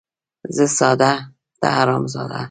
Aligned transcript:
ـ 0.49 0.53
زه 0.55 0.65
ساده 0.77 1.11
،ته 1.59 1.67
حرام 1.75 2.03
زاده. 2.13 2.39